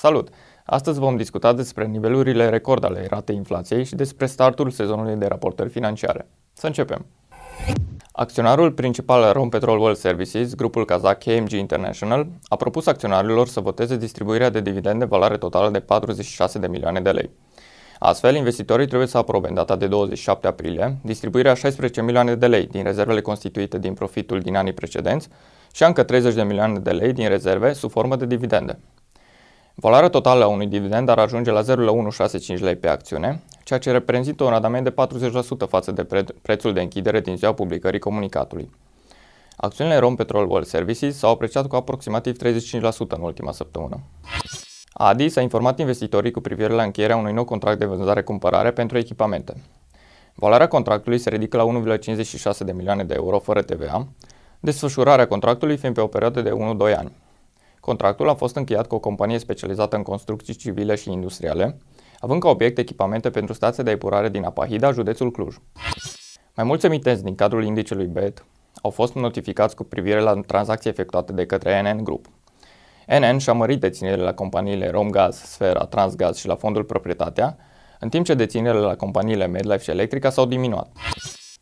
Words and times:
Salut! 0.00 0.28
Astăzi 0.64 0.98
vom 0.98 1.16
discuta 1.16 1.52
despre 1.52 1.86
nivelurile 1.86 2.48
record 2.48 2.84
ale 2.84 3.06
ratei 3.10 3.36
inflației 3.36 3.84
și 3.84 3.94
despre 3.94 4.26
startul 4.26 4.70
sezonului 4.70 5.16
de 5.16 5.26
raportări 5.26 5.68
financiare. 5.68 6.28
Să 6.52 6.66
începem! 6.66 7.06
Acționarul 8.12 8.72
principal 8.72 9.32
Rom 9.32 9.48
Petrol 9.48 9.78
World 9.78 9.96
Services, 9.96 10.54
grupul 10.54 10.84
kazak 10.84 11.18
KMG 11.18 11.50
International, 11.50 12.26
a 12.48 12.56
propus 12.56 12.86
acționarilor 12.86 13.46
să 13.48 13.60
voteze 13.60 13.96
distribuirea 13.96 14.50
de 14.50 14.60
dividende 14.60 15.04
valoare 15.04 15.36
totală 15.36 15.70
de 15.70 15.80
46 15.80 16.58
de 16.58 16.66
milioane 16.66 17.00
de 17.00 17.10
lei. 17.10 17.30
Astfel, 17.98 18.34
investitorii 18.34 18.86
trebuie 18.86 19.08
să 19.08 19.18
aprobe 19.18 19.48
în 19.48 19.54
data 19.54 19.76
de 19.76 19.86
27 19.86 20.46
aprilie 20.46 20.96
distribuirea 21.02 21.54
16 21.54 22.02
milioane 22.02 22.34
de 22.34 22.46
lei 22.46 22.66
din 22.66 22.82
rezervele 22.82 23.20
constituite 23.20 23.78
din 23.78 23.94
profitul 23.94 24.40
din 24.40 24.56
anii 24.56 24.72
precedenți 24.72 25.28
și 25.72 25.82
încă 25.82 26.02
30 26.02 26.34
de 26.34 26.42
milioane 26.42 26.78
de 26.78 26.90
lei 26.90 27.12
din 27.12 27.28
rezerve 27.28 27.72
sub 27.72 27.90
formă 27.90 28.16
de 28.16 28.26
dividende. 28.26 28.78
Valoarea 29.80 30.08
totală 30.08 30.44
a 30.44 30.46
unui 30.46 30.66
dividend 30.66 31.08
ar 31.08 31.18
ajunge 31.18 31.50
la 31.50 31.62
0,165 31.62 32.60
lei 32.60 32.76
pe 32.76 32.88
acțiune, 32.88 33.42
ceea 33.64 33.78
ce 33.78 33.90
reprezintă 33.90 34.44
un 34.44 34.50
randament 34.50 34.84
de 34.84 34.94
40% 35.66 35.68
față 35.68 35.92
de 35.92 36.04
pre- 36.04 36.24
prețul 36.42 36.72
de 36.72 36.80
închidere 36.80 37.20
din 37.20 37.36
ziua 37.36 37.52
publicării 37.54 37.98
comunicatului. 37.98 38.70
Acțiunile 39.56 39.96
Rom 39.96 40.14
Petrol 40.14 40.50
World 40.50 40.66
Services 40.66 41.16
s-au 41.16 41.30
apreciat 41.30 41.66
cu 41.66 41.76
aproximativ 41.76 42.36
35% 42.36 42.82
în 43.08 43.20
ultima 43.20 43.52
săptămână. 43.52 44.00
ADI 44.92 45.28
s-a 45.28 45.40
informat 45.40 45.78
investitorii 45.78 46.30
cu 46.30 46.40
privire 46.40 46.72
la 46.72 46.82
încheierea 46.82 47.16
unui 47.16 47.32
nou 47.32 47.44
contract 47.44 47.78
de 47.78 47.84
vânzare-cumpărare 47.84 48.70
pentru 48.70 48.98
echipamente. 48.98 49.62
Valoarea 50.34 50.68
contractului 50.68 51.18
se 51.18 51.30
ridică 51.30 51.56
la 51.56 51.96
1,56 51.96 52.58
de 52.58 52.72
milioane 52.72 53.04
de 53.04 53.14
euro 53.14 53.38
fără 53.38 53.62
TVA, 53.62 54.08
desfășurarea 54.60 55.26
contractului 55.26 55.76
fiind 55.76 55.94
pe 55.94 56.00
o 56.00 56.06
perioadă 56.06 56.40
de 56.40 56.50
1-2 56.50 56.96
ani. 56.96 57.12
Contractul 57.88 58.28
a 58.28 58.34
fost 58.34 58.56
încheiat 58.56 58.86
cu 58.86 58.94
o 58.94 58.98
companie 58.98 59.38
specializată 59.38 59.96
în 59.96 60.02
construcții 60.02 60.54
civile 60.54 60.94
și 60.94 61.12
industriale, 61.12 61.78
având 62.18 62.40
ca 62.40 62.48
obiect 62.48 62.78
echipamente 62.78 63.30
pentru 63.30 63.54
stația 63.54 63.84
de 63.84 63.90
epurare 63.90 64.28
din 64.28 64.44
Apahida, 64.44 64.90
județul 64.90 65.30
Cluj. 65.30 65.56
Mai 66.56 66.64
mulți 66.64 66.86
emitenți 66.86 67.24
din 67.24 67.34
cadrul 67.34 67.64
indicelui 67.64 68.06
BET 68.06 68.44
au 68.82 68.90
fost 68.90 69.14
notificați 69.14 69.76
cu 69.76 69.84
privire 69.84 70.20
la 70.20 70.40
tranzacții 70.46 70.90
efectuate 70.90 71.32
de 71.32 71.46
către 71.46 71.82
NN 71.82 72.04
Group. 72.04 72.26
NN 73.06 73.38
și-a 73.38 73.52
mărit 73.52 73.80
deținerile 73.80 74.22
la 74.22 74.34
companiile 74.34 74.90
Romgaz, 74.90 75.36
Sfera, 75.36 75.84
Transgaz 75.84 76.36
și 76.36 76.46
la 76.46 76.54
fondul 76.54 76.84
Proprietatea, 76.84 77.56
în 78.00 78.08
timp 78.08 78.24
ce 78.24 78.34
deținerile 78.34 78.82
la 78.82 78.96
companiile 78.96 79.46
Medlife 79.46 79.82
și 79.82 79.90
Electrica 79.90 80.30
s-au 80.30 80.46
diminuat. 80.46 80.92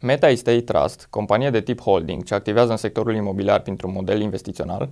Meta 0.00 0.28
Estate 0.28 0.60
Trust, 0.60 1.06
companie 1.10 1.50
de 1.50 1.60
tip 1.60 1.80
holding 1.80 2.24
ce 2.24 2.34
activează 2.34 2.70
în 2.70 2.76
sectorul 2.76 3.14
imobiliar 3.14 3.60
printr-un 3.60 3.92
model 3.92 4.20
investițional, 4.20 4.90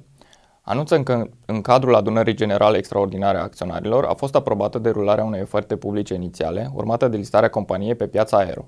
anunță 0.65 1.03
că 1.03 1.29
în 1.47 1.61
cadrul 1.61 1.95
adunării 1.95 2.35
generale 2.35 2.77
extraordinare 2.77 3.39
a 3.39 3.43
acționarilor 3.43 4.05
a 4.05 4.15
fost 4.15 4.35
aprobată 4.35 4.79
derularea 4.79 5.25
unei 5.25 5.43
oferte 5.43 5.77
publice 5.77 6.15
inițiale, 6.15 6.71
urmată 6.75 7.09
de 7.09 7.17
listarea 7.17 7.49
companiei 7.49 7.95
pe 7.95 8.07
piața 8.07 8.37
aero. 8.37 8.67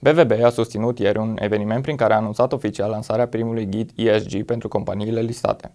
BVB 0.00 0.44
a 0.44 0.50
susținut 0.50 0.98
ieri 0.98 1.18
un 1.18 1.36
eveniment 1.40 1.82
prin 1.82 1.96
care 1.96 2.12
a 2.12 2.16
anunțat 2.16 2.52
oficial 2.52 2.90
lansarea 2.90 3.28
primului 3.28 3.66
ghid 3.66 3.90
ESG 3.94 4.44
pentru 4.44 4.68
companiile 4.68 5.20
listate. 5.20 5.72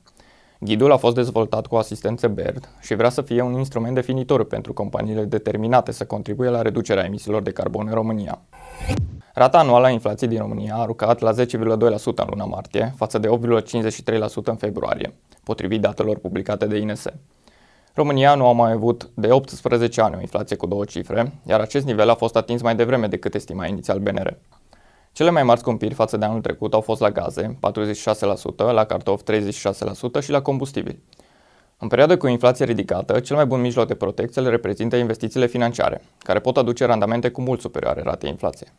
Ghidul 0.60 0.92
a 0.92 0.98
fost 0.98 1.16
dezvoltat 1.16 1.68
cu 1.68 1.76
asistență 1.76 2.28
BERD 2.28 2.70
și 2.82 2.96
vrea 2.96 3.10
să 3.10 3.22
fie 3.22 3.42
un 3.42 3.54
instrument 3.54 3.96
definitor 3.96 4.44
pentru 4.46 4.74
companiile 4.74 5.24
determinate 5.24 5.92
să 5.92 6.06
contribuie 6.06 6.50
la 6.50 6.62
reducerea 6.62 7.06
emisiilor 7.06 7.42
de 7.42 7.52
carbon 7.52 7.88
în 7.88 7.94
România. 7.94 8.42
Rata 9.38 9.60
anuală 9.60 9.86
a 9.86 9.90
inflației 9.90 10.30
din 10.30 10.40
România 10.40 10.76
a 10.76 10.82
aruncat 10.82 11.20
la 11.20 11.32
10,2% 11.34 11.38
în 12.16 12.28
luna 12.30 12.46
martie, 12.46 12.94
față 12.96 13.18
de 13.18 13.28
8,53% 13.28 14.44
în 14.44 14.56
februarie, 14.56 15.14
potrivit 15.44 15.82
datelor 15.82 16.18
publicate 16.18 16.66
de 16.66 16.78
INS. 16.78 17.06
România 17.94 18.36
nu 18.36 18.48
a 18.48 18.52
mai 18.52 18.72
avut 18.72 19.10
de 19.14 19.32
18 19.32 20.02
ani 20.02 20.16
o 20.16 20.20
inflație 20.20 20.56
cu 20.56 20.66
două 20.66 20.86
cifre, 20.86 21.40
iar 21.46 21.60
acest 21.60 21.86
nivel 21.86 22.10
a 22.10 22.16
fost 22.16 22.36
atins 22.36 22.62
mai 22.62 22.76
devreme 22.76 23.08
decât 23.08 23.36
estima 23.36 23.66
inițial 23.66 24.00
BNR. 24.00 24.38
Cele 25.12 25.30
mai 25.30 25.44
mari 25.44 25.60
scumpiri 25.60 25.94
față 25.94 26.18
de 26.18 26.26
anul 26.26 26.42
trecut 26.42 26.74
au 26.74 26.82
fost 26.82 27.02
la 27.02 27.12
gaze, 27.12 27.58
46%, 28.62 28.72
la 28.72 28.86
cartofi 28.86 29.24
36% 29.24 30.22
și 30.22 30.32
la 30.32 30.42
combustibil. 30.42 31.00
În 31.80 31.88
perioada 31.88 32.18
cu 32.18 32.28
inflație 32.28 32.66
ridicată, 32.66 33.20
cel 33.20 33.36
mai 33.36 33.46
bun 33.46 33.62
mijloc 33.62 33.88
de 33.88 33.96
protecție 33.96 34.42
le 34.42 34.50
reprezintă 34.50 34.96
investițiile 34.96 35.46
financiare, 35.46 36.02
care 36.18 36.40
pot 36.40 36.58
aduce 36.58 36.86
randamente 36.86 37.30
cu 37.30 37.42
mult 37.42 37.62
superioare 37.62 38.02
ratei 38.02 38.30
inflației. 38.30 38.70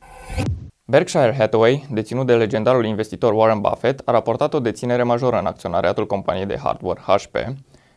Berkshire 0.85 1.35
Hathaway, 1.39 1.87
deținut 1.91 2.27
de 2.27 2.37
legendarul 2.37 2.85
investitor 2.85 3.33
Warren 3.33 3.61
Buffett, 3.61 4.03
a 4.05 4.13
raportat 4.13 4.55
o 4.55 4.61
deținere 4.61 5.03
majoră 5.03 5.39
în 5.39 5.47
acționariatul 5.47 6.07
companiei 6.07 6.47
de 6.47 6.59
hardware 6.63 7.01
HP, 7.07 7.37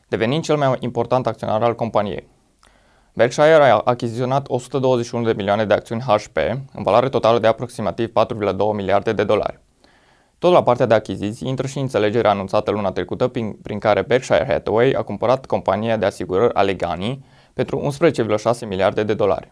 devenind 0.07 0.43
cel 0.43 0.57
mai 0.57 0.77
important 0.79 1.27
acționar 1.27 1.63
al 1.63 1.75
companiei. 1.75 2.27
Berkshire 3.13 3.69
a 3.69 3.81
achiziționat 3.83 4.45
121 4.49 5.25
de 5.25 5.33
milioane 5.33 5.65
de 5.65 5.73
acțiuni 5.73 6.01
HP, 6.01 6.37
în 6.73 6.83
valoare 6.83 7.09
totală 7.09 7.39
de 7.39 7.47
aproximativ 7.47 8.07
4,2 8.07 8.55
miliarde 8.73 9.13
de 9.13 9.23
dolari. 9.23 9.59
Tot 10.41 10.51
la 10.51 10.63
partea 10.63 10.85
de 10.85 10.93
achiziții 10.93 11.47
intră 11.47 11.67
și 11.67 11.79
înțelegerea 11.79 12.31
anunțată 12.31 12.71
luna 12.71 12.91
trecută 12.91 13.27
prin, 13.27 13.51
prin 13.51 13.79
care 13.79 14.01
Berkshire 14.01 14.45
Hathaway 14.47 14.91
a 14.91 15.01
cumpărat 15.01 15.45
compania 15.45 15.97
de 15.97 16.05
asigurări 16.05 16.53
Allegheny 16.53 17.25
pentru 17.53 17.91
11,6 18.61 18.67
miliarde 18.67 19.03
de 19.03 19.13
dolari. 19.13 19.51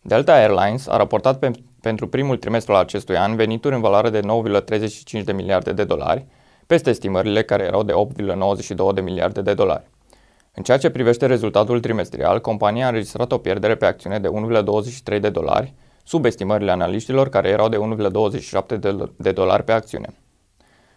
Delta 0.00 0.32
Airlines 0.32 0.86
a 0.86 0.96
raportat 0.96 1.38
pe, 1.38 1.50
pentru 1.80 2.08
primul 2.08 2.36
trimestru 2.36 2.72
al 2.72 2.80
acestui 2.80 3.16
an 3.16 3.36
venituri 3.36 3.74
în 3.74 3.80
valoare 3.80 4.10
de 4.10 4.20
9,35 4.20 5.24
de 5.24 5.32
miliarde 5.32 5.72
de 5.72 5.84
dolari, 5.84 6.26
peste 6.66 6.90
estimările 6.90 7.42
care 7.42 7.64
erau 7.64 7.82
de 7.82 7.92
8,92 7.92 8.94
de 8.94 9.00
miliarde 9.00 9.42
de 9.42 9.54
dolari. 9.54 9.90
În 10.54 10.62
ceea 10.62 10.78
ce 10.78 10.90
privește 10.90 11.26
rezultatul 11.26 11.80
trimestrial, 11.80 12.40
compania 12.40 12.84
a 12.84 12.88
înregistrat 12.88 13.32
o 13.32 13.38
pierdere 13.38 13.74
pe 13.74 13.86
acțiune 13.86 14.18
de 14.18 14.28
1,23 15.14 15.20
de 15.20 15.30
dolari, 15.30 15.74
sub 16.08 16.24
estimările 16.24 16.70
analiștilor 16.70 17.28
care 17.28 17.48
erau 17.48 17.68
de 17.68 17.76
1,27 17.76 18.78
de 19.16 19.32
dolari 19.32 19.64
pe 19.64 19.72
acțiune. 19.72 20.14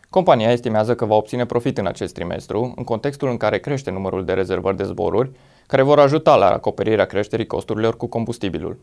Compania 0.10 0.52
estimează 0.52 0.96
că 0.96 1.06
va 1.06 1.16
obține 1.16 1.46
profit 1.46 1.78
în 1.78 1.86
acest 1.86 2.14
trimestru, 2.14 2.74
în 2.76 2.84
contextul 2.84 3.30
în 3.30 3.38
care 3.38 3.60
crește 3.60 3.92
numărul 3.92 4.26
de 4.26 4.34
rezervări 4.34 4.78
de 4.78 4.84
zboruri, 4.84 5.32
care 5.68 5.82
vor 5.82 6.00
ajuta 6.00 6.36
la 6.36 6.50
acoperirea 6.50 7.06
creșterii 7.06 7.46
costurilor 7.46 7.98
cu 7.98 8.08
combustibilul. 8.08 8.80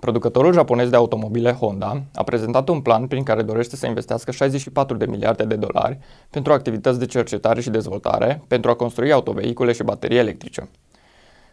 Producătorul 0.00 0.52
japonez 0.52 0.88
de 0.88 0.96
automobile 0.96 1.52
Honda 1.52 2.02
a 2.14 2.22
prezentat 2.22 2.68
un 2.68 2.80
plan 2.80 3.06
prin 3.06 3.22
care 3.22 3.42
dorește 3.42 3.76
să 3.76 3.86
investească 3.86 4.30
64 4.30 4.96
de 4.96 5.06
miliarde 5.06 5.44
de 5.44 5.56
dolari 5.56 5.98
pentru 6.30 6.52
activități 6.52 6.98
de 6.98 7.06
cercetare 7.06 7.60
și 7.60 7.70
dezvoltare 7.70 8.42
pentru 8.48 8.70
a 8.70 8.74
construi 8.74 9.12
autovehicule 9.12 9.72
și 9.72 9.82
baterii 9.82 10.18
electrice. 10.18 10.68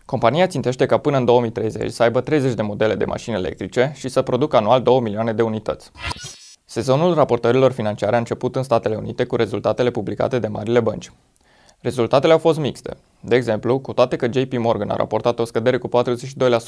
Compania 0.08 0.48
țintește 0.48 0.86
ca 0.86 0.98
până 0.98 1.18
în 1.18 1.26
2030 1.26 1.92
să 1.92 2.04
aibă 2.04 2.22
30 2.22 2.54
de 2.54 2.62
modele 2.62 2.96
de 2.96 3.06
mașini 3.06 3.36
electrice 3.36 3.92
și 3.96 4.10
să 4.10 4.22
producă 4.22 4.56
anual 4.56 4.82
2 4.82 5.00
milioane 5.00 5.34
de 5.34 5.42
unități. 5.42 5.92
Sezonul 6.66 7.14
raportărilor 7.14 7.72
financiare 7.72 8.16
a 8.16 8.18
început 8.18 8.56
în 8.56 8.64
Statele 8.64 8.96
Unite 8.96 9.24
cu 9.24 9.36
rezultatele 9.36 9.92
publicate 9.92 10.40
de 10.40 10.48
marile 10.48 10.80
bănci. 10.80 11.12
Rezultatele 11.80 12.34
au 12.34 12.38
fost 12.40 12.60
mixte. 12.60 12.98
De 13.20 13.36
exemplu, 13.36 13.80
cu 13.80 13.94
toate 13.94 14.16
că 14.16 14.28
JP 14.32 14.54
Morgan 14.54 14.90
a 14.90 14.96
raportat 14.96 15.40
o 15.40 15.46
scădere 15.46 15.78
cu 15.78 15.90
42% 15.90 15.92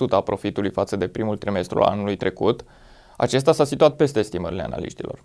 a 0.10 0.22
profitului 0.22 0.70
față 0.70 0.96
de 0.96 1.08
primul 1.08 1.38
trimestru 1.38 1.80
al 1.80 1.92
anului 1.92 2.16
trecut, 2.16 2.66
acesta 3.18 3.52
s-a 3.52 3.64
situat 3.64 3.96
peste 3.96 4.20
estimările 4.20 4.64
analiștilor. 4.64 5.24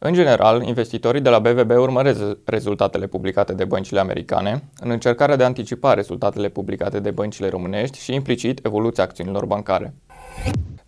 În 0.00 0.12
general, 0.12 0.62
investitorii 0.62 1.20
de 1.20 1.28
la 1.28 1.38
BVB 1.38 1.70
urmăresc 1.70 2.20
rezultatele 2.44 3.06
publicate 3.06 3.52
de 3.52 3.64
băncile 3.64 4.00
americane 4.00 4.62
în 4.80 4.90
încercarea 4.90 5.36
de 5.36 5.42
a 5.42 5.46
anticipa 5.46 5.94
rezultatele 5.94 6.48
publicate 6.48 7.00
de 7.00 7.10
băncile 7.10 7.48
românești 7.48 7.98
și 7.98 8.14
implicit 8.14 8.66
evoluția 8.66 9.04
acțiunilor 9.04 9.46
bancare. 9.46 9.94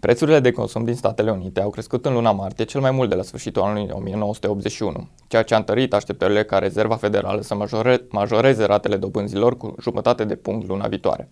Prețurile 0.00 0.40
de 0.40 0.50
consum 0.50 0.84
din 0.84 0.94
Statele 0.94 1.30
Unite 1.30 1.60
au 1.60 1.70
crescut 1.70 2.06
în 2.06 2.12
luna 2.12 2.32
martie 2.32 2.64
cel 2.64 2.80
mai 2.80 2.90
mult 2.90 3.08
de 3.08 3.14
la 3.14 3.22
sfârșitul 3.22 3.62
anului 3.62 3.88
1981, 3.92 5.08
ceea 5.28 5.42
ce 5.42 5.54
a 5.54 5.56
întărit 5.56 5.94
așteptările 5.94 6.44
ca 6.44 6.58
Rezerva 6.58 6.96
Federală 6.96 7.40
să 7.40 7.54
majore, 7.54 8.00
majoreze 8.10 8.64
ratele 8.64 8.96
dobânzilor 8.96 9.56
cu 9.56 9.74
jumătate 9.80 10.24
de 10.24 10.34
punct 10.34 10.68
luna 10.68 10.86
viitoare. 10.86 11.28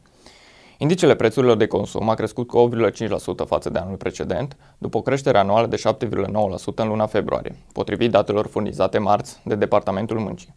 Indicele 0.80 1.14
prețurilor 1.14 1.56
de 1.56 1.66
consum 1.66 2.08
a 2.08 2.14
crescut 2.14 2.48
cu 2.48 2.70
8,5% 2.70 3.46
față 3.46 3.70
de 3.70 3.78
anul 3.78 3.96
precedent, 3.96 4.56
după 4.78 4.96
o 4.96 5.00
creștere 5.00 5.38
anuală 5.38 5.66
de 5.66 5.76
7,9% 5.76 6.74
în 6.74 6.88
luna 6.88 7.06
februarie, 7.06 7.56
potrivit 7.72 8.10
datelor 8.10 8.46
furnizate 8.46 8.98
marți 8.98 9.40
de 9.44 9.54
Departamentul 9.54 10.18
Muncii. 10.18 10.54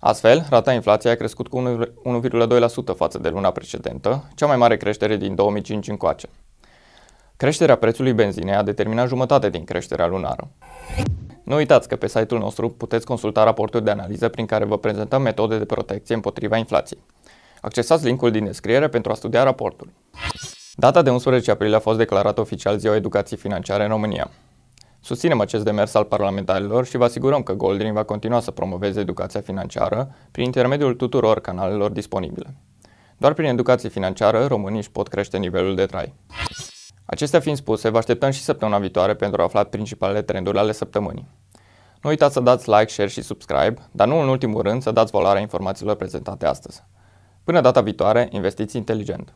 Astfel, 0.00 0.46
rata 0.50 0.72
inflației 0.72 1.12
a 1.12 1.16
crescut 1.16 1.48
cu 1.48 1.62
1,2% 2.92 2.96
față 2.96 3.18
de 3.18 3.28
luna 3.28 3.50
precedentă, 3.50 4.30
cea 4.34 4.46
mai 4.46 4.56
mare 4.56 4.76
creștere 4.76 5.16
din 5.16 5.34
2005 5.34 5.88
încoace. 5.88 6.28
Creșterea 7.36 7.76
prețului 7.76 8.12
benzinei 8.12 8.54
a 8.54 8.62
determinat 8.62 9.08
jumătate 9.08 9.50
din 9.50 9.64
creșterea 9.64 10.06
lunară. 10.06 10.50
Nu 11.44 11.56
uitați 11.56 11.88
că 11.88 11.96
pe 11.96 12.08
site-ul 12.08 12.40
nostru 12.40 12.68
puteți 12.68 13.06
consulta 13.06 13.44
raportul 13.44 13.82
de 13.82 13.90
analiză 13.90 14.28
prin 14.28 14.46
care 14.46 14.64
vă 14.64 14.78
prezentăm 14.78 15.22
metode 15.22 15.58
de 15.58 15.64
protecție 15.64 16.14
împotriva 16.14 16.56
inflației. 16.56 17.02
Accesați 17.64 18.04
linkul 18.04 18.30
din 18.30 18.44
descriere 18.44 18.88
pentru 18.88 19.10
a 19.10 19.14
studia 19.14 19.42
raportul. 19.42 19.92
Data 20.74 21.02
de 21.02 21.10
11 21.10 21.50
aprilie 21.50 21.76
a 21.76 21.78
fost 21.78 21.98
declarată 21.98 22.40
oficial 22.40 22.78
Ziua 22.78 22.94
Educației 22.94 23.38
Financiare 23.38 23.82
în 23.82 23.88
România. 23.88 24.30
Susținem 25.00 25.40
acest 25.40 25.64
demers 25.64 25.94
al 25.94 26.04
parlamentarilor 26.04 26.86
și 26.86 26.96
vă 26.96 27.04
asigurăm 27.04 27.42
că 27.42 27.52
Goldring 27.52 27.94
va 27.94 28.02
continua 28.02 28.40
să 28.40 28.50
promoveze 28.50 29.00
educația 29.00 29.40
financiară 29.40 30.14
prin 30.30 30.44
intermediul 30.44 30.94
tuturor 30.94 31.40
canalelor 31.40 31.90
disponibile. 31.90 32.54
Doar 33.16 33.32
prin 33.32 33.48
educație 33.48 33.88
financiară, 33.88 34.46
românii 34.46 34.78
își 34.78 34.90
pot 34.90 35.08
crește 35.08 35.38
nivelul 35.38 35.74
de 35.74 35.86
trai. 35.86 36.14
Acestea 37.04 37.40
fiind 37.40 37.58
spuse, 37.58 37.88
vă 37.88 37.98
așteptăm 37.98 38.30
și 38.30 38.40
săptămâna 38.40 38.78
viitoare 38.78 39.14
pentru 39.14 39.40
a 39.40 39.44
afla 39.44 39.64
principalele 39.64 40.22
trenduri 40.22 40.58
ale 40.58 40.72
săptămânii. 40.72 41.28
Nu 42.02 42.10
uitați 42.10 42.32
să 42.32 42.40
dați 42.40 42.70
like, 42.70 42.88
share 42.88 43.08
și 43.08 43.22
subscribe, 43.22 43.74
dar 43.92 44.06
nu 44.06 44.20
în 44.20 44.28
ultimul 44.28 44.62
rând 44.62 44.82
să 44.82 44.90
dați 44.90 45.10
valoarea 45.10 45.40
informațiilor 45.40 45.94
prezentate 45.94 46.46
astăzi. 46.46 46.82
Până 47.44 47.60
data 47.60 47.80
viitoare, 47.80 48.28
investiți 48.30 48.76
inteligent! 48.76 49.34